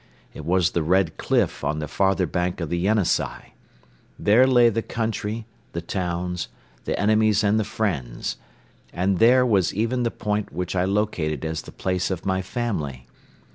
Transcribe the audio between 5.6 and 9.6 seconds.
the towns, the enemies and the friends; and there